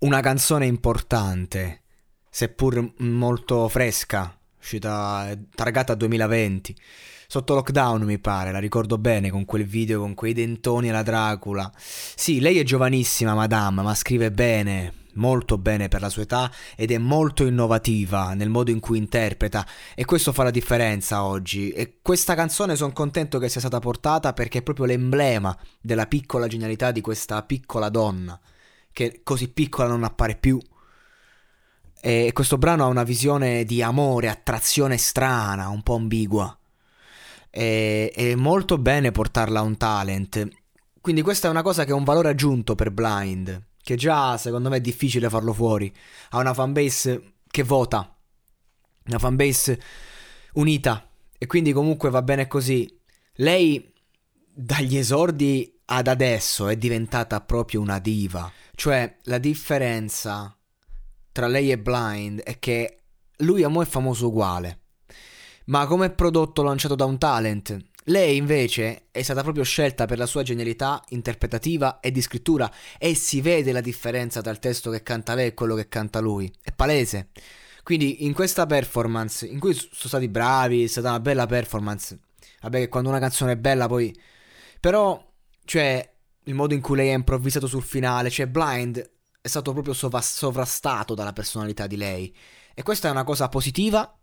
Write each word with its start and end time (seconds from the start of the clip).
una 0.00 0.20
canzone 0.20 0.66
importante, 0.66 1.82
seppur 2.30 2.92
molto 2.98 3.68
fresca, 3.68 4.38
uscita 4.58 5.36
targata 5.54 5.94
2020. 5.94 6.76
Sotto 7.26 7.54
lockdown 7.54 8.02
mi 8.04 8.18
pare, 8.18 8.52
la 8.52 8.60
ricordo 8.60 8.96
bene 8.96 9.28
con 9.28 9.44
quel 9.44 9.66
video 9.66 10.00
con 10.00 10.14
quei 10.14 10.32
dentoni 10.32 10.90
alla 10.90 11.02
Dracula. 11.02 11.70
Sì, 11.76 12.40
lei 12.40 12.58
è 12.58 12.62
giovanissima, 12.62 13.34
madame, 13.34 13.82
ma 13.82 13.94
scrive 13.94 14.30
bene, 14.30 14.94
molto 15.14 15.58
bene 15.58 15.88
per 15.88 16.00
la 16.00 16.10
sua 16.10 16.22
età 16.22 16.50
ed 16.76 16.92
è 16.92 16.98
molto 16.98 17.44
innovativa 17.44 18.34
nel 18.34 18.48
modo 18.48 18.70
in 18.70 18.78
cui 18.78 18.98
interpreta 18.98 19.66
e 19.96 20.04
questo 20.04 20.32
fa 20.32 20.44
la 20.44 20.50
differenza 20.50 21.24
oggi 21.24 21.70
e 21.70 21.98
questa 22.00 22.36
canzone 22.36 22.76
sono 22.76 22.92
contento 22.92 23.38
che 23.40 23.48
sia 23.48 23.60
stata 23.60 23.80
portata 23.80 24.32
perché 24.32 24.58
è 24.58 24.62
proprio 24.62 24.86
l'emblema 24.86 25.54
della 25.80 26.06
piccola 26.06 26.46
genialità 26.46 26.92
di 26.92 27.00
questa 27.00 27.42
piccola 27.42 27.88
donna 27.88 28.40
che 29.06 29.20
così 29.22 29.48
piccola 29.48 29.88
non 29.88 30.02
appare 30.02 30.36
più 30.36 30.58
e 32.00 32.30
questo 32.32 32.58
brano 32.58 32.84
ha 32.84 32.88
una 32.88 33.02
visione 33.02 33.64
di 33.64 33.82
amore, 33.82 34.28
attrazione 34.28 34.96
strana, 34.96 35.68
un 35.68 35.82
po' 35.82 35.94
ambigua 35.96 36.56
e 37.50 38.12
è 38.14 38.34
molto 38.34 38.78
bene 38.78 39.12
portarla 39.12 39.60
a 39.60 39.62
un 39.62 39.76
talent 39.76 40.48
quindi 41.00 41.22
questa 41.22 41.48
è 41.48 41.50
una 41.50 41.62
cosa 41.62 41.84
che 41.84 41.92
ha 41.92 41.96
un 41.96 42.04
valore 42.04 42.28
aggiunto 42.28 42.74
per 42.74 42.90
Blind 42.90 43.66
che 43.82 43.96
già 43.96 44.36
secondo 44.36 44.68
me 44.68 44.76
è 44.76 44.80
difficile 44.82 45.30
farlo 45.30 45.54
fuori. 45.54 45.90
Ha 46.30 46.38
una 46.38 46.52
fanbase 46.52 47.36
che 47.50 47.62
vota, 47.62 48.14
una 49.06 49.18
fanbase 49.18 49.80
unita 50.54 51.10
e 51.38 51.46
quindi 51.46 51.72
comunque 51.72 52.10
va 52.10 52.20
bene 52.20 52.46
così. 52.46 52.86
Lei 53.36 53.90
dagli 54.52 54.98
esordi 54.98 55.77
ad 55.90 56.06
adesso 56.06 56.68
è 56.68 56.76
diventata 56.76 57.40
proprio 57.40 57.80
una 57.80 57.98
diva. 57.98 58.50
Cioè 58.74 59.16
la 59.24 59.38
differenza 59.38 60.56
tra 61.32 61.46
lei 61.46 61.70
e 61.70 61.78
Blind 61.78 62.40
è 62.40 62.58
che 62.58 63.02
lui 63.38 63.62
a 63.62 63.68
mo' 63.68 63.82
è 63.82 63.86
famoso 63.86 64.28
uguale. 64.28 64.80
Ma 65.66 65.86
come 65.86 66.10
prodotto 66.10 66.62
lanciato 66.62 66.94
da 66.94 67.04
un 67.04 67.18
talent 67.18 67.88
lei 68.08 68.36
invece 68.36 69.08
è 69.10 69.22
stata 69.22 69.42
proprio 69.42 69.64
scelta 69.64 70.06
per 70.06 70.16
la 70.16 70.24
sua 70.24 70.42
genialità 70.42 71.02
interpretativa 71.10 72.00
e 72.00 72.10
di 72.10 72.22
scrittura 72.22 72.70
e 72.98 73.14
si 73.14 73.42
vede 73.42 73.70
la 73.70 73.82
differenza 73.82 74.40
tra 74.40 74.50
il 74.50 74.58
testo 74.58 74.90
che 74.90 75.02
canta 75.02 75.34
lei 75.34 75.48
e 75.48 75.54
quello 75.54 75.74
che 75.74 75.88
canta 75.88 76.18
lui. 76.18 76.50
È 76.62 76.72
palese. 76.72 77.28
Quindi 77.82 78.24
in 78.24 78.32
questa 78.32 78.66
performance, 78.66 79.46
in 79.46 79.58
cui 79.58 79.74
sono 79.74 79.88
stati 79.92 80.28
bravi, 80.28 80.84
è 80.84 80.86
stata 80.86 81.08
una 81.10 81.20
bella 81.20 81.46
performance. 81.46 82.18
Vabbè 82.62 82.78
che 82.78 82.88
quando 82.88 83.10
una 83.10 83.18
canzone 83.18 83.52
è 83.52 83.56
bella 83.56 83.86
poi... 83.86 84.14
Però, 84.80 85.27
cioè, 85.68 86.14
il 86.44 86.54
modo 86.54 86.72
in 86.72 86.80
cui 86.80 86.96
lei 86.96 87.10
ha 87.10 87.14
improvvisato 87.14 87.66
sul 87.66 87.82
finale, 87.82 88.30
cioè 88.30 88.46
Blind 88.46 88.98
è 89.38 89.48
stato 89.48 89.74
proprio 89.74 89.92
sovrastato 89.92 91.14
dalla 91.14 91.34
personalità 91.34 91.86
di 91.86 91.98
lei. 91.98 92.34
E 92.72 92.82
questa 92.82 93.08
è 93.08 93.10
una 93.10 93.22
cosa 93.22 93.50
positiva, 93.50 94.18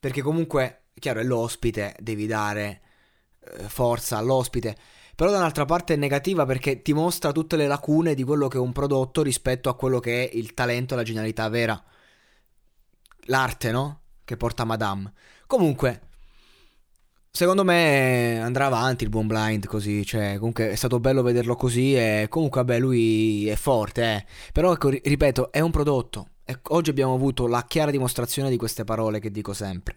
perché 0.00 0.22
comunque, 0.22 0.84
chiaro, 0.98 1.20
è 1.20 1.22
l'ospite, 1.22 1.94
devi 2.00 2.26
dare 2.26 2.80
eh, 3.40 3.68
forza 3.68 4.16
all'ospite. 4.16 4.74
Però 5.14 5.30
da 5.30 5.36
un'altra 5.36 5.66
parte 5.66 5.92
è 5.92 5.96
negativa 5.98 6.46
perché 6.46 6.80
ti 6.80 6.94
mostra 6.94 7.30
tutte 7.30 7.56
le 7.56 7.66
lacune 7.66 8.14
di 8.14 8.24
quello 8.24 8.48
che 8.48 8.56
è 8.56 8.60
un 8.60 8.72
prodotto 8.72 9.22
rispetto 9.22 9.68
a 9.68 9.76
quello 9.76 10.00
che 10.00 10.26
è 10.26 10.34
il 10.34 10.54
talento 10.54 10.94
e 10.94 10.96
la 10.96 11.02
genialità 11.02 11.46
vera. 11.50 11.78
L'arte, 13.26 13.70
no? 13.70 14.00
Che 14.24 14.38
porta 14.38 14.64
Madame. 14.64 15.12
Comunque, 15.46 16.08
secondo 17.36 17.64
me 17.64 18.38
andrà 18.40 18.66
avanti 18.66 19.02
il 19.02 19.10
buon 19.10 19.26
Blind 19.26 19.66
così. 19.66 20.04
Cioè, 20.06 20.36
comunque 20.36 20.70
è 20.70 20.74
stato 20.76 21.00
bello 21.00 21.22
vederlo 21.22 21.56
così. 21.56 21.94
E 21.94 22.26
comunque, 22.30 22.62
vabbè, 22.62 22.78
lui 22.78 23.48
è 23.48 23.56
forte, 23.56 24.02
eh. 24.02 24.24
Però, 24.52 24.72
ecco, 24.72 24.88
ripeto, 24.90 25.50
è 25.52 25.60
un 25.60 25.70
prodotto. 25.70 26.28
E 26.44 26.58
oggi 26.68 26.90
abbiamo 26.90 27.14
avuto 27.14 27.46
la 27.46 27.64
chiara 27.66 27.90
dimostrazione 27.90 28.50
di 28.50 28.56
queste 28.56 28.84
parole 28.84 29.18
che 29.18 29.30
dico 29.30 29.52
sempre. 29.52 29.96